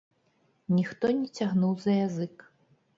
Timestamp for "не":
1.19-1.27